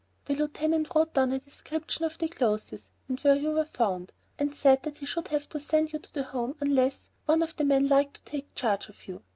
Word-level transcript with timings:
The 0.25 0.33
lieutenant 0.33 0.87
wrote 0.95 1.13
down 1.13 1.31
a 1.31 1.37
description 1.37 2.05
of 2.05 2.17
the 2.17 2.27
clothes 2.27 2.89
and 3.07 3.19
where 3.19 3.35
you 3.35 3.51
were 3.51 3.65
found, 3.65 4.13
and 4.39 4.55
said 4.55 4.81
that 4.81 4.97
he 4.97 5.05
should 5.05 5.27
have 5.27 5.47
to 5.49 5.59
send 5.59 5.93
you 5.93 5.99
to 5.99 6.11
the 6.11 6.23
Home 6.23 6.57
unless 6.59 7.11
one 7.27 7.43
of 7.43 7.55
the 7.55 7.65
men 7.65 7.87
liked 7.87 8.15
to 8.15 8.23
take 8.23 8.55
charge 8.55 8.89
of 8.89 9.07
you. 9.07 9.21